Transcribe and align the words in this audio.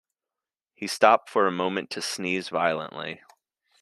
He 0.73 0.87
stopped 0.87 1.29
for 1.29 1.45
a 1.45 1.51
moment 1.51 1.91
to 1.91 2.01
sneeze 2.01 2.49
violently. 2.49 3.21